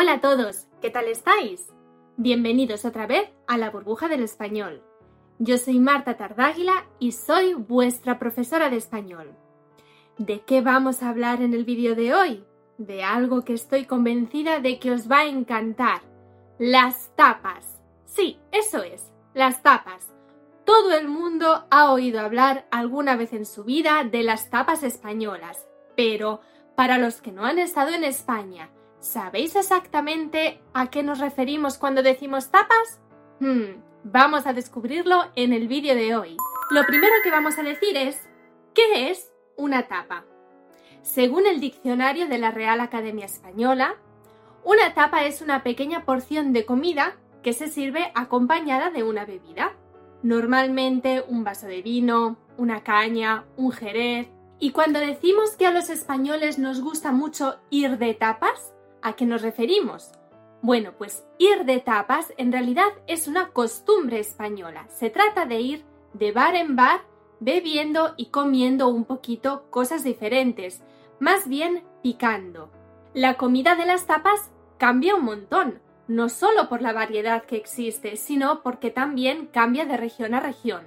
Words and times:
Hola 0.00 0.12
a 0.12 0.20
todos, 0.20 0.68
¿qué 0.80 0.90
tal 0.90 1.06
estáis? 1.08 1.72
Bienvenidos 2.16 2.84
otra 2.84 3.08
vez 3.08 3.28
a 3.48 3.58
la 3.58 3.70
burbuja 3.70 4.06
del 4.06 4.22
español. 4.22 4.80
Yo 5.40 5.58
soy 5.58 5.80
Marta 5.80 6.16
Tardáguila 6.16 6.86
y 7.00 7.10
soy 7.10 7.54
vuestra 7.54 8.20
profesora 8.20 8.70
de 8.70 8.76
español. 8.76 9.34
¿De 10.16 10.42
qué 10.42 10.60
vamos 10.60 11.02
a 11.02 11.08
hablar 11.08 11.42
en 11.42 11.52
el 11.52 11.64
vídeo 11.64 11.96
de 11.96 12.14
hoy? 12.14 12.44
De 12.76 13.02
algo 13.02 13.44
que 13.44 13.54
estoy 13.54 13.86
convencida 13.86 14.60
de 14.60 14.78
que 14.78 14.92
os 14.92 15.10
va 15.10 15.22
a 15.22 15.26
encantar. 15.26 16.02
Las 16.60 17.10
tapas. 17.16 17.80
Sí, 18.04 18.38
eso 18.52 18.84
es, 18.84 19.10
las 19.34 19.64
tapas. 19.64 20.12
Todo 20.64 20.92
el 20.96 21.08
mundo 21.08 21.66
ha 21.72 21.90
oído 21.90 22.20
hablar 22.20 22.68
alguna 22.70 23.16
vez 23.16 23.32
en 23.32 23.44
su 23.44 23.64
vida 23.64 24.04
de 24.04 24.22
las 24.22 24.48
tapas 24.48 24.84
españolas, 24.84 25.66
pero 25.96 26.40
para 26.76 26.98
los 26.98 27.20
que 27.20 27.32
no 27.32 27.44
han 27.44 27.58
estado 27.58 27.90
en 27.90 28.04
España, 28.04 28.70
¿sabéis 29.00 29.56
exactamente 29.56 30.60
a 30.72 30.88
qué 30.88 31.02
nos 31.02 31.18
referimos 31.18 31.78
cuando 31.78 32.02
decimos 32.02 32.50
tapas? 32.50 33.00
Hmm, 33.40 33.82
vamos 34.04 34.46
a 34.46 34.52
descubrirlo 34.52 35.30
en 35.36 35.52
el 35.52 35.68
vídeo 35.68 35.94
de 35.94 36.16
hoy. 36.16 36.36
Lo 36.70 36.84
primero 36.86 37.14
que 37.22 37.30
vamos 37.30 37.58
a 37.58 37.62
decir 37.62 37.96
es, 37.96 38.20
¿qué 38.74 39.10
es 39.10 39.32
una 39.56 39.88
tapa? 39.88 40.24
Según 41.02 41.46
el 41.46 41.60
diccionario 41.60 42.28
de 42.28 42.38
la 42.38 42.50
Real 42.50 42.80
Academia 42.80 43.26
Española, 43.26 43.96
una 44.64 44.94
tapa 44.94 45.24
es 45.24 45.40
una 45.40 45.62
pequeña 45.62 46.04
porción 46.04 46.52
de 46.52 46.66
comida 46.66 47.16
que 47.42 47.52
se 47.52 47.68
sirve 47.68 48.12
acompañada 48.14 48.90
de 48.90 49.04
una 49.04 49.24
bebida 49.24 49.72
normalmente 50.22 51.24
un 51.26 51.44
vaso 51.44 51.66
de 51.66 51.82
vino, 51.82 52.36
una 52.56 52.82
caña, 52.82 53.44
un 53.56 53.72
jerez. 53.72 54.28
Y 54.58 54.72
cuando 54.72 54.98
decimos 54.98 55.56
que 55.56 55.66
a 55.66 55.70
los 55.70 55.90
españoles 55.90 56.58
nos 56.58 56.80
gusta 56.80 57.12
mucho 57.12 57.60
ir 57.70 57.98
de 57.98 58.14
tapas, 58.14 58.74
¿a 59.02 59.14
qué 59.14 59.26
nos 59.26 59.42
referimos? 59.42 60.12
Bueno, 60.60 60.92
pues 60.98 61.24
ir 61.38 61.64
de 61.64 61.80
tapas 61.80 62.32
en 62.36 62.52
realidad 62.52 62.88
es 63.06 63.28
una 63.28 63.50
costumbre 63.50 64.18
española. 64.18 64.86
Se 64.88 65.10
trata 65.10 65.46
de 65.46 65.60
ir 65.60 65.84
de 66.14 66.32
bar 66.32 66.56
en 66.56 66.74
bar 66.74 67.02
bebiendo 67.40 68.14
y 68.16 68.26
comiendo 68.26 68.88
un 68.88 69.04
poquito 69.04 69.70
cosas 69.70 70.02
diferentes, 70.02 70.82
más 71.20 71.48
bien 71.48 71.84
picando. 72.02 72.70
La 73.14 73.34
comida 73.34 73.76
de 73.76 73.86
las 73.86 74.06
tapas 74.06 74.50
cambia 74.78 75.14
un 75.14 75.24
montón 75.24 75.80
no 76.08 76.30
solo 76.30 76.68
por 76.68 76.80
la 76.82 76.92
variedad 76.92 77.44
que 77.44 77.56
existe, 77.56 78.16
sino 78.16 78.62
porque 78.62 78.90
también 78.90 79.46
cambia 79.46 79.84
de 79.84 79.98
región 79.98 80.34
a 80.34 80.40
región. 80.40 80.86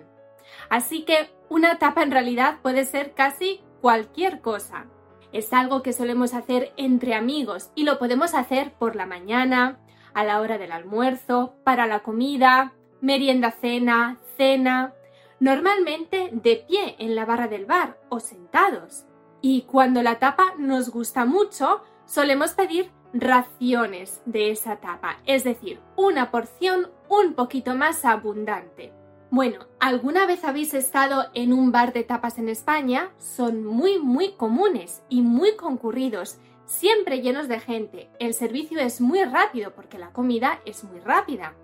Así 0.69 1.05
que 1.05 1.29
una 1.47 1.77
tapa 1.77 2.01
en 2.03 2.11
realidad 2.11 2.57
puede 2.61 2.85
ser 2.85 3.13
casi 3.13 3.61
cualquier 3.81 4.41
cosa. 4.41 4.87
Es 5.33 5.53
algo 5.53 5.81
que 5.81 5.93
solemos 5.93 6.33
hacer 6.33 6.73
entre 6.77 7.15
amigos 7.15 7.71
y 7.75 7.83
lo 7.83 7.99
podemos 7.99 8.33
hacer 8.33 8.73
por 8.73 8.95
la 8.95 9.05
mañana, 9.05 9.79
a 10.13 10.23
la 10.23 10.41
hora 10.41 10.57
del 10.57 10.71
almuerzo, 10.71 11.55
para 11.63 11.87
la 11.87 11.99
comida, 11.99 12.73
merienda 12.99 13.51
cena, 13.51 14.19
cena, 14.37 14.93
normalmente 15.39 16.29
de 16.33 16.65
pie 16.67 16.95
en 16.99 17.15
la 17.15 17.25
barra 17.25 17.47
del 17.47 17.65
bar 17.65 17.97
o 18.09 18.19
sentados. 18.19 19.05
Y 19.41 19.63
cuando 19.63 20.03
la 20.03 20.19
tapa 20.19 20.53
nos 20.57 20.89
gusta 20.89 21.25
mucho, 21.25 21.81
solemos 22.05 22.51
pedir 22.51 22.91
raciones 23.13 24.21
de 24.25 24.51
esa 24.51 24.77
tapa, 24.77 25.17
es 25.25 25.43
decir, 25.43 25.79
una 25.95 26.31
porción 26.31 26.91
un 27.09 27.33
poquito 27.33 27.75
más 27.75 28.05
abundante. 28.05 28.93
Bueno, 29.31 29.59
¿alguna 29.79 30.25
vez 30.25 30.43
habéis 30.43 30.73
estado 30.73 31.27
en 31.33 31.53
un 31.53 31.71
bar 31.71 31.93
de 31.93 32.03
tapas 32.03 32.37
en 32.37 32.49
España? 32.49 33.13
Son 33.17 33.63
muy, 33.63 33.97
muy 33.97 34.33
comunes 34.33 35.03
y 35.07 35.21
muy 35.21 35.55
concurridos, 35.55 36.37
siempre 36.65 37.21
llenos 37.21 37.47
de 37.47 37.61
gente. 37.61 38.09
El 38.19 38.33
servicio 38.33 38.81
es 38.81 38.99
muy 38.99 39.23
rápido 39.23 39.73
porque 39.73 39.97
la 39.97 40.11
comida 40.11 40.59
es 40.65 40.83
muy 40.83 40.99
rápida. 40.99 41.55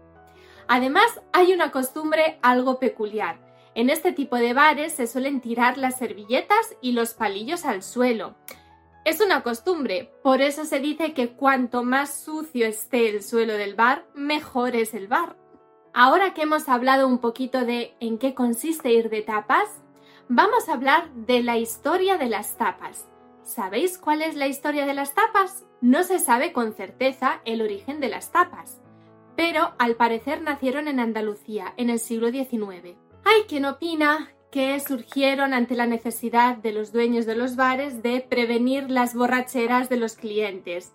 Además, 0.70 1.20
hay 1.34 1.52
una 1.52 1.72
costumbre 1.72 2.40
algo 2.42 2.80
peculiar. 2.80 3.38
En 3.76 3.90
este 3.90 4.14
tipo 4.14 4.38
de 4.38 4.54
bares 4.54 4.94
se 4.94 5.06
suelen 5.06 5.42
tirar 5.42 5.78
las 5.78 5.98
servilletas 5.98 6.74
y 6.82 6.94
los 6.94 7.16
palillos 7.16 7.66
al 7.66 7.84
suelo. 7.84 8.38
Es 9.04 9.20
una 9.20 9.44
costumbre, 9.44 10.14
por 10.24 10.42
eso 10.42 10.64
se 10.64 10.80
dice 10.80 11.14
que 11.14 11.34
cuanto 11.34 11.84
más 11.84 12.18
sucio 12.18 12.66
esté 12.66 13.10
el 13.10 13.22
suelo 13.22 13.56
del 13.56 13.76
bar, 13.76 14.06
mejor 14.16 14.74
es 14.78 14.94
el 14.94 15.10
bar. 15.10 15.36
Ahora 16.00 16.36
que 16.36 16.44
hemos 16.44 16.70
hablado 16.70 17.08
un 17.08 17.18
poquito 17.18 17.66
de 17.66 17.96
en 18.00 18.20
qué 18.20 18.36
consiste 18.36 18.94
ir 18.94 19.10
de 19.10 19.24
tapas, 19.24 19.82
vamos 20.30 20.70
a 20.70 20.74
hablar 20.74 21.12
de 21.16 21.42
la 21.42 21.58
historia 21.58 22.20
de 22.20 22.28
las 22.28 22.56
tapas. 22.56 23.10
¿Sabéis 23.42 23.98
cuál 23.98 24.22
es 24.22 24.36
la 24.36 24.46
historia 24.46 24.86
de 24.86 24.94
las 24.94 25.16
tapas? 25.16 25.66
No 25.82 26.04
se 26.04 26.20
sabe 26.20 26.54
con 26.54 26.76
certeza 26.76 27.42
el 27.46 27.64
origen 27.64 28.00
de 28.00 28.10
las 28.10 28.32
tapas, 28.32 28.80
pero 29.36 29.74
al 29.80 29.96
parecer 29.96 30.44
nacieron 30.44 30.88
en 30.88 31.00
Andalucía 31.00 31.74
en 31.78 31.90
el 31.90 31.98
siglo 31.98 32.30
XIX. 32.30 32.96
Hay 33.26 33.46
quien 33.48 33.66
opina 33.66 34.32
que 34.52 34.80
surgieron 34.80 35.54
ante 35.54 35.76
la 35.76 35.88
necesidad 35.88 36.58
de 36.58 36.72
los 36.72 36.92
dueños 36.92 37.26
de 37.26 37.36
los 37.36 37.56
bares 37.56 38.02
de 38.02 38.22
prevenir 38.22 38.90
las 38.90 39.14
borracheras 39.14 39.90
de 39.90 39.98
los 39.98 40.16
clientes. 40.16 40.94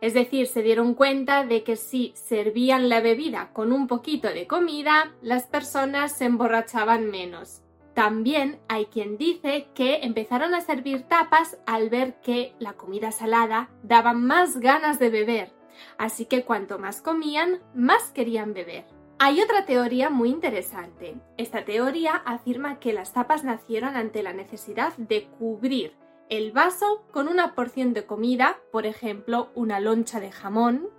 Es 0.00 0.14
decir, 0.14 0.46
se 0.46 0.62
dieron 0.62 0.94
cuenta 0.94 1.44
de 1.44 1.62
que 1.62 1.76
si 1.76 2.12
servían 2.14 2.88
la 2.88 3.00
bebida 3.00 3.50
con 3.52 3.72
un 3.72 3.86
poquito 3.86 4.28
de 4.28 4.46
comida, 4.46 5.14
las 5.22 5.44
personas 5.44 6.16
se 6.16 6.26
emborrachaban 6.26 7.10
menos. 7.10 7.62
También 7.94 8.58
hay 8.68 8.86
quien 8.86 9.16
dice 9.16 9.68
que 9.74 10.00
empezaron 10.02 10.54
a 10.54 10.60
servir 10.60 11.02
tapas 11.02 11.58
al 11.64 11.90
ver 11.90 12.20
que 12.20 12.54
la 12.58 12.72
comida 12.72 13.12
salada 13.12 13.70
daba 13.82 14.12
más 14.12 14.58
ganas 14.58 14.98
de 14.98 15.10
beber, 15.10 15.52
así 15.96 16.26
que 16.26 16.44
cuanto 16.44 16.78
más 16.78 17.00
comían, 17.00 17.60
más 17.72 18.10
querían 18.10 18.52
beber. 18.52 18.84
Hay 19.26 19.40
otra 19.40 19.64
teoría 19.64 20.10
muy 20.10 20.28
interesante. 20.28 21.16
Esta 21.38 21.64
teoría 21.64 22.12
afirma 22.26 22.78
que 22.78 22.92
las 22.92 23.14
tapas 23.14 23.42
nacieron 23.42 23.96
ante 23.96 24.22
la 24.22 24.34
necesidad 24.34 24.94
de 24.98 25.28
cubrir 25.38 25.96
el 26.28 26.52
vaso 26.52 27.06
con 27.10 27.28
una 27.28 27.54
porción 27.54 27.94
de 27.94 28.04
comida, 28.04 28.58
por 28.70 28.84
ejemplo, 28.84 29.50
una 29.54 29.80
loncha 29.80 30.20
de 30.20 30.30
jamón, 30.30 30.90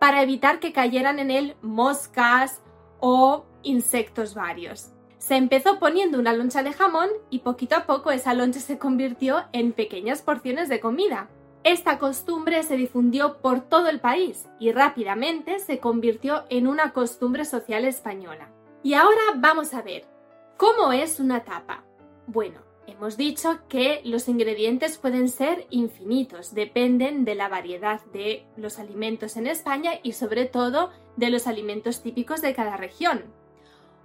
para 0.00 0.20
evitar 0.20 0.58
que 0.58 0.72
cayeran 0.72 1.20
en 1.20 1.30
él 1.30 1.54
moscas 1.62 2.60
o 2.98 3.44
insectos 3.62 4.34
varios. 4.34 4.90
Se 5.18 5.36
empezó 5.36 5.78
poniendo 5.78 6.18
una 6.18 6.32
loncha 6.32 6.64
de 6.64 6.72
jamón 6.72 7.08
y 7.30 7.38
poquito 7.38 7.76
a 7.76 7.86
poco 7.86 8.10
esa 8.10 8.34
loncha 8.34 8.58
se 8.58 8.78
convirtió 8.78 9.44
en 9.52 9.74
pequeñas 9.74 10.22
porciones 10.22 10.68
de 10.68 10.80
comida. 10.80 11.28
Esta 11.62 11.98
costumbre 11.98 12.62
se 12.62 12.76
difundió 12.76 13.38
por 13.42 13.60
todo 13.60 13.88
el 13.88 14.00
país 14.00 14.48
y 14.58 14.72
rápidamente 14.72 15.58
se 15.58 15.78
convirtió 15.78 16.44
en 16.48 16.66
una 16.66 16.94
costumbre 16.94 17.44
social 17.44 17.84
española. 17.84 18.50
Y 18.82 18.94
ahora 18.94 19.20
vamos 19.36 19.74
a 19.74 19.82
ver, 19.82 20.06
¿cómo 20.56 20.92
es 20.92 21.20
una 21.20 21.44
tapa? 21.44 21.84
Bueno, 22.26 22.62
hemos 22.86 23.18
dicho 23.18 23.58
que 23.68 24.00
los 24.04 24.26
ingredientes 24.28 24.96
pueden 24.96 25.28
ser 25.28 25.66
infinitos, 25.68 26.54
dependen 26.54 27.26
de 27.26 27.34
la 27.34 27.48
variedad 27.48 28.00
de 28.06 28.46
los 28.56 28.78
alimentos 28.78 29.36
en 29.36 29.46
España 29.46 29.92
y 30.02 30.12
sobre 30.12 30.46
todo 30.46 30.90
de 31.16 31.28
los 31.28 31.46
alimentos 31.46 32.02
típicos 32.02 32.40
de 32.40 32.54
cada 32.54 32.78
región. 32.78 33.24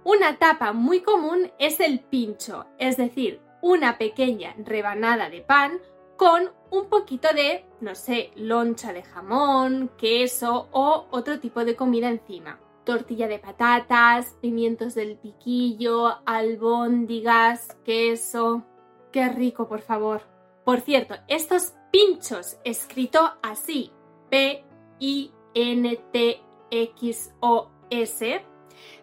Una 0.04 0.36
tapa 0.36 0.74
muy 0.74 1.00
común 1.00 1.50
es 1.58 1.80
el 1.80 2.00
pincho, 2.00 2.66
es 2.78 2.98
decir, 2.98 3.40
una 3.62 3.96
pequeña 3.96 4.54
rebanada 4.58 5.30
de 5.30 5.40
pan 5.40 5.80
con 6.16 6.50
un 6.70 6.86
poquito 6.86 7.28
de, 7.34 7.64
no 7.80 7.94
sé, 7.94 8.32
loncha 8.36 8.92
de 8.92 9.02
jamón, 9.02 9.90
queso 9.96 10.68
o 10.72 11.06
otro 11.10 11.38
tipo 11.40 11.64
de 11.64 11.76
comida 11.76 12.08
encima. 12.08 12.58
Tortilla 12.84 13.28
de 13.28 13.38
patatas, 13.38 14.36
pimientos 14.40 14.94
del 14.94 15.16
piquillo, 15.16 16.18
albóndigas, 16.24 17.76
queso. 17.84 18.64
Qué 19.12 19.28
rico, 19.28 19.68
por 19.68 19.80
favor. 19.80 20.22
Por 20.64 20.80
cierto, 20.80 21.14
estos 21.28 21.74
pinchos, 21.90 22.58
escrito 22.64 23.34
así, 23.42 23.92
P-I-N-T-X-O-S, 24.30 25.24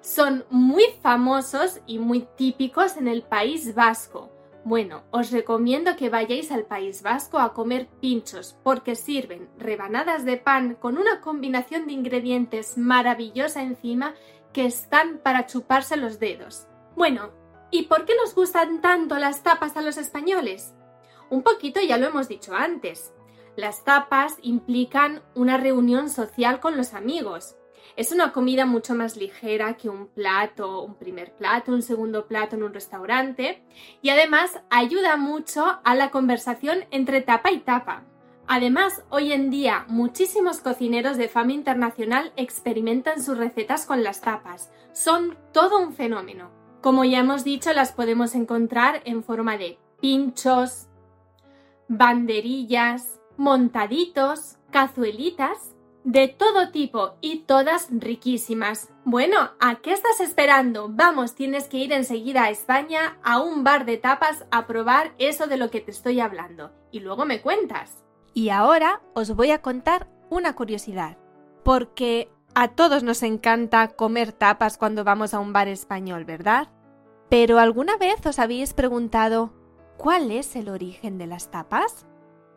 son 0.02 0.46
muy 0.50 0.84
famosos 1.02 1.82
y 1.88 2.00
muy 2.00 2.28
típicos 2.38 2.98
en 2.98 3.08
el 3.08 3.24
País 3.24 3.76
Vasco 3.76 4.30
bueno, 4.66 5.04
os 5.12 5.32
recomiendo 5.32 5.98
que 5.98 6.10
vayáis 6.10 6.52
al 6.52 6.66
País 6.66 7.02
Vasco 7.02 7.40
a 7.40 7.54
comer 7.54 7.88
pinchos 8.00 8.58
porque 8.64 8.96
sirven 8.96 9.50
rebanadas 9.58 10.24
de 10.24 10.38
pan 10.38 10.76
con 10.76 10.98
una 10.98 11.20
combinación 11.20 11.86
de 11.86 11.94
ingredientes 11.94 12.78
maravillosa 12.78 13.62
encima 13.62 14.14
que 14.54 14.66
están 14.66 15.18
para 15.18 15.48
chuparse 15.48 15.98
los 15.98 16.20
dedos. 16.20 16.68
Bueno, 16.96 17.32
¿y 17.72 17.84
por 17.84 18.06
qué 18.06 18.14
nos 18.16 18.36
gustan 18.36 18.80
tanto 18.80 19.18
las 19.18 19.44
tapas 19.44 19.76
a 19.76 19.82
los 19.82 19.98
españoles? 19.98 20.74
Un 21.30 21.44
poquito 21.44 21.82
ya 21.82 21.98
lo 21.98 22.08
hemos 22.08 22.30
dicho 22.30 22.56
antes. 22.56 23.14
Las 23.58 23.84
tapas 23.84 24.38
implican 24.42 25.24
una 25.36 25.58
reunión 25.58 26.10
social 26.10 26.62
con 26.62 26.78
los 26.78 26.94
amigos, 26.94 27.58
es 27.96 28.12
una 28.12 28.32
comida 28.32 28.66
mucho 28.66 28.96
más 28.96 29.18
ligera 29.18 29.76
que 29.76 29.90
un 29.90 30.08
plato, 30.08 30.82
un 30.82 30.96
primer 30.96 31.34
plato, 31.34 31.72
un 31.72 31.82
segundo 31.82 32.28
plato 32.28 32.56
en 32.56 32.64
un 32.64 32.74
restaurante 32.74 33.64
y 34.02 34.10
además 34.10 34.60
ayuda 34.70 35.18
mucho 35.18 35.80
a 35.84 35.96
la 35.96 36.12
conversación 36.12 36.86
entre 36.92 37.22
tapa 37.22 37.52
y 37.52 37.60
tapa. 37.60 38.04
Además, 38.48 39.04
hoy 39.10 39.32
en 39.32 39.50
día 39.50 39.86
muchísimos 39.88 40.60
cocineros 40.60 41.18
de 41.18 41.30
fama 41.30 41.54
internacional 41.54 42.34
experimentan 42.36 43.24
sus 43.24 43.38
recetas 43.38 43.86
con 43.86 44.04
las 44.04 44.22
tapas. 44.22 44.72
Son 44.92 45.38
todo 45.54 45.80
un 45.80 45.94
fenómeno. 45.94 46.52
Como 46.82 47.06
ya 47.06 47.20
hemos 47.20 47.46
dicho, 47.46 47.72
las 47.72 47.94
podemos 47.94 48.36
encontrar 48.36 49.02
en 49.06 49.24
forma 49.24 49.58
de 49.58 49.80
pinchos, 50.02 50.88
banderillas, 51.88 53.22
montaditos, 53.38 54.58
cazuelitas, 54.72 55.73
de 56.04 56.28
todo 56.28 56.70
tipo 56.70 57.16
y 57.22 57.40
todas 57.40 57.88
riquísimas. 57.92 58.90
Bueno, 59.06 59.52
¿a 59.60 59.76
qué 59.76 59.94
estás 59.94 60.20
esperando? 60.20 60.90
Vamos, 60.90 61.36
tienes 61.36 61.68
que 61.68 61.78
ir 61.78 61.94
enseguida 61.94 62.44
a 62.44 62.50
España 62.50 63.18
a 63.24 63.40
un 63.40 63.64
bar 63.64 63.86
de 63.86 63.98
tapas 63.98 64.46
a 64.52 64.68
probar 64.68 65.14
eso 65.18 65.48
de 65.48 65.58
lo 65.58 65.70
que 65.70 65.82
te 65.82 65.92
estoy 65.92 66.20
hablando. 66.20 66.72
Y 66.92 67.00
luego 67.00 67.26
me 67.26 67.42
cuentas. 67.42 68.04
Y 68.34 68.50
ahora 68.50 69.02
os 69.14 69.36
voy 69.36 69.52
a 69.52 69.62
contar 69.62 70.08
una 70.30 70.56
curiosidad. 70.56 71.18
Porque 71.64 72.30
a 72.56 72.70
todos 72.70 73.04
nos 73.04 73.24
encanta 73.24 73.90
comer 73.90 74.34
tapas 74.34 74.78
cuando 74.78 75.04
vamos 75.04 75.34
a 75.34 75.40
un 75.40 75.54
bar 75.54 75.68
español, 75.68 76.26
¿verdad? 76.26 76.70
Pero 77.30 77.60
¿alguna 77.60 77.98
vez 77.98 78.26
os 78.26 78.40
habéis 78.40 78.74
preguntado 78.74 79.54
cuál 79.98 80.32
es 80.32 80.56
el 80.56 80.70
origen 80.70 81.18
de 81.18 81.28
las 81.28 81.50
tapas? 81.50 82.06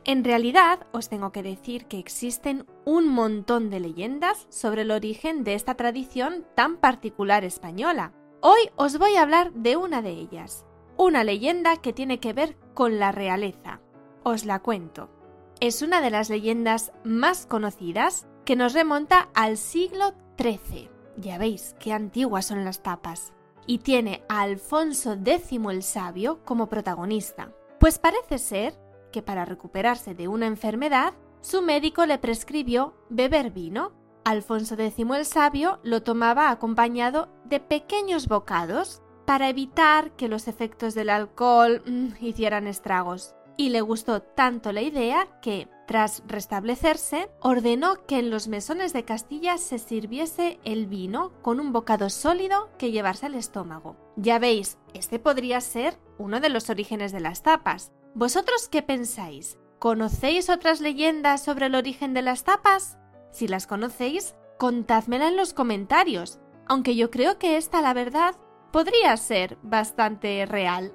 En 0.09 0.23
realidad, 0.23 0.87
os 0.93 1.09
tengo 1.09 1.33
que 1.33 1.43
decir 1.43 1.87
que 1.87 1.99
existen 1.99 2.65
un 2.85 3.09
montón 3.09 3.71
de 3.71 3.81
leyendas 3.81 4.47
sobre 4.51 4.83
el 4.83 4.93
origen 4.93 5.43
de 5.43 5.55
esta 5.55 5.75
tradición 5.75 6.47
tan 6.55 6.77
particular 6.77 7.45
española. 7.45 8.13
Hoy 8.41 8.71
os 8.77 8.99
voy 8.99 9.17
a 9.17 9.23
hablar 9.23 9.53
de 9.53 9.77
una 9.77 10.03
de 10.03 10.11
ellas, 10.11 10.65
una 10.97 11.25
leyenda 11.25 11.79
que 11.79 11.93
tiene 11.93 12.21
que 12.21 12.33
ver 12.33 12.57
con 12.73 13.01
la 13.01 13.11
realeza. 13.11 13.81
Os 14.23 14.45
la 14.45 14.61
cuento. 14.61 15.11
Es 15.59 15.83
una 15.83 16.01
de 16.01 16.11
las 16.11 16.31
leyendas 16.31 16.93
más 17.03 17.45
conocidas 17.45 18.29
que 18.45 18.55
nos 18.55 18.75
remonta 18.75 19.29
al 19.35 19.57
siglo 19.57 20.15
XIII. 20.39 20.89
Ya 21.17 21.37
veis 21.37 21.75
qué 21.81 21.93
antiguas 21.93 22.47
son 22.47 22.65
las 22.65 22.81
tapas. 22.81 23.33
Y 23.67 23.79
tiene 23.79 24.23
a 24.29 24.43
Alfonso 24.43 25.15
X 25.15 25.51
el 25.69 25.83
Sabio 25.83 26.45
como 26.45 26.69
protagonista. 26.69 27.51
Pues 27.81 27.99
parece 27.99 28.39
ser 28.39 28.86
que 29.17 29.23
para 29.23 29.47
recuperarse 29.47 30.15
de 30.15 30.29
una 30.29 30.47
enfermedad, 30.47 31.15
su 31.41 31.63
médico 31.63 32.05
le 32.05 32.19
prescribió 32.19 32.93
beber 33.09 33.51
vino. 33.51 33.93
Alfonso 34.27 34.75
X 34.75 34.95
el 34.99 35.25
Sabio 35.25 35.81
lo 35.85 36.03
tomaba 36.03 36.51
acompañado 36.51 37.31
de 37.47 37.59
pequeños 37.59 38.29
bocados 38.29 39.01
para 39.25 39.49
evitar 39.49 40.11
que 40.17 40.29
los 40.29 40.49
efectos 40.49 40.95
del 40.95 41.09
alcohol 41.09 41.83
mm, 41.87 42.09
hicieran 42.23 42.67
estragos. 42.67 43.35
Y 43.57 43.71
le 43.71 43.81
gustó 43.81 44.21
tanto 44.21 44.71
la 44.71 44.83
idea 44.83 45.41
que, 45.41 45.67
tras 45.87 46.23
restablecerse, 46.27 47.31
ordenó 47.41 48.05
que 48.05 48.19
en 48.19 48.29
los 48.29 48.49
mesones 48.49 48.93
de 48.93 49.07
Castilla 49.07 49.57
se 49.57 49.79
sirviese 49.79 50.61
el 50.63 50.89
vino 50.89 51.33
con 51.41 51.59
un 51.59 51.73
bocado 51.73 52.11
sólido 52.11 52.69
que 52.77 52.91
llevarse 52.93 53.25
al 53.25 53.35
estómago. 53.35 53.97
Ya 54.17 54.39
veis, 54.39 54.77
este 54.93 55.19
podría 55.19 55.63
ser 55.63 55.97
uno 56.19 56.39
de 56.39 56.51
los 56.51 56.69
orígenes 56.69 57.13
de 57.13 57.21
las 57.21 57.43
tapas, 57.43 57.93
¿Vosotros 58.17 58.71
qué 58.71 58.81
pensáis? 58.81 59.59
¿Conocéis 59.79 60.49
otras 60.49 60.81
leyendas 60.81 61.45
sobre 61.45 61.67
el 61.67 61.75
origen 61.75 62.15
de 62.15 62.23
las 62.23 62.45
tapas? 62.45 62.97
Si 63.31 63.47
las 63.47 63.67
conocéis, 63.67 64.35
contádmela 64.57 65.29
en 65.29 65.37
los 65.37 65.53
comentarios, 65.53 66.39
aunque 66.67 66.97
yo 66.97 67.11
creo 67.11 67.39
que 67.39 67.59
esta, 67.59 67.83
la 67.83 67.93
verdad, 67.93 68.35
podría 68.73 69.15
ser 69.19 69.59
bastante 69.63 70.47
real. 70.47 70.95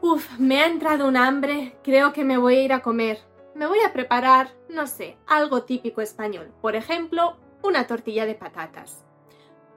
Uf, 0.00 0.36
me 0.40 0.60
ha 0.60 0.66
entrado 0.66 1.06
un 1.06 1.16
hambre, 1.16 1.78
creo 1.84 2.12
que 2.12 2.24
me 2.24 2.38
voy 2.38 2.56
a 2.56 2.62
ir 2.64 2.72
a 2.72 2.82
comer. 2.82 3.20
Me 3.54 3.68
voy 3.68 3.78
a 3.86 3.92
preparar, 3.92 4.50
no 4.68 4.88
sé, 4.88 5.16
algo 5.28 5.62
típico 5.62 6.00
español. 6.00 6.52
Por 6.60 6.74
ejemplo, 6.74 7.36
una 7.62 7.86
tortilla 7.86 8.26
de 8.26 8.34
patatas. 8.34 9.04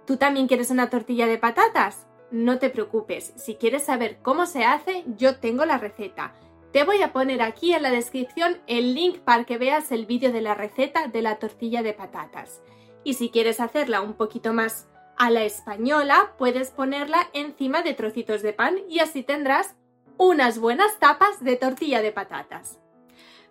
¿Tú 0.08 0.18
también 0.18 0.48
quieres 0.48 0.72
una 0.72 0.90
tortilla 0.90 1.28
de 1.28 1.38
patatas? 1.38 2.08
No 2.32 2.58
te 2.58 2.72
preocupes, 2.72 3.34
si 3.36 3.54
quieres 3.54 3.84
saber 3.84 4.18
cómo 4.24 4.48
se 4.48 4.64
hace, 4.64 5.04
yo 5.16 5.36
tengo 5.36 5.66
la 5.66 5.78
receta 5.78 6.34
te 6.72 6.84
voy 6.84 7.02
a 7.02 7.12
poner 7.12 7.42
aquí 7.42 7.74
en 7.74 7.84
la 7.84 7.92
descripción 7.92 8.58
el 8.68 8.94
link 8.96 9.20
para 9.20 9.44
que 9.44 9.58
veas 9.58 9.92
el 9.92 10.06
vídeo 10.06 10.32
de 10.32 10.42
la 10.42 10.54
receta 10.54 11.08
de 11.08 11.22
la 11.22 11.38
tortilla 11.38 11.84
de 11.84 11.94
patatas. 11.94 12.62
Y 13.04 13.16
si 13.16 13.30
quieres 13.30 13.60
hacerla 13.60 14.02
un 14.02 14.14
poquito 14.14 14.54
más 14.54 14.88
a 15.18 15.30
la 15.30 15.44
española, 15.44 16.34
puedes 16.38 16.70
ponerla 16.72 17.30
encima 17.34 17.82
de 17.82 17.94
trocitos 17.94 18.42
de 18.42 18.54
pan 18.54 18.78
y 18.90 19.00
así 19.00 19.24
tendrás 19.24 19.76
unas 20.18 20.60
buenas 20.60 20.98
tapas 21.00 21.44
de 21.44 21.58
tortilla 21.58 22.02
de 22.02 22.12
patatas. 22.12 22.80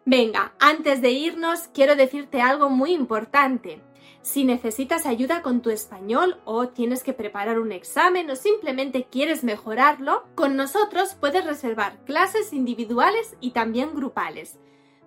Venga, 0.06 0.54
antes 0.58 1.02
de 1.02 1.10
irnos, 1.10 1.68
quiero 1.74 1.96
decirte 1.96 2.40
algo 2.40 2.70
muy 2.70 2.92
importante. 2.92 3.82
Si 4.22 4.44
necesitas 4.44 5.06
ayuda 5.06 5.42
con 5.42 5.62
tu 5.62 5.70
español 5.70 6.40
o 6.44 6.68
tienes 6.68 7.02
que 7.02 7.14
preparar 7.14 7.58
un 7.58 7.72
examen 7.72 8.30
o 8.30 8.36
simplemente 8.36 9.06
quieres 9.10 9.44
mejorarlo, 9.44 10.24
con 10.34 10.56
nosotros 10.56 11.16
puedes 11.18 11.44
reservar 11.44 11.98
clases 12.04 12.52
individuales 12.52 13.36
y 13.40 13.52
también 13.52 13.94
grupales. 13.94 14.58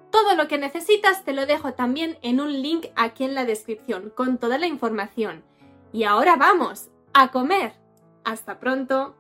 Todo 0.10 0.36
lo 0.36 0.48
que 0.48 0.58
necesitas 0.58 1.24
te 1.24 1.34
lo 1.34 1.46
dejo 1.46 1.74
también 1.74 2.18
en 2.22 2.40
un 2.40 2.62
link 2.62 2.88
aquí 2.96 3.24
en 3.24 3.36
la 3.36 3.46
descripción 3.46 4.12
con 4.16 4.38
toda 4.38 4.58
la 4.58 4.68
información. 4.68 5.44
Y 5.92 6.04
ahora 6.04 6.36
vamos, 6.36 6.90
a 7.14 7.32
comer. 7.32 7.74
Hasta 8.24 8.60
pronto. 8.60 9.16